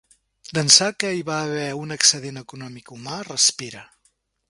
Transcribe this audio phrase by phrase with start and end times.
[0.57, 3.89] D'ençà que hi va haver un excedent econòmic humà, respire.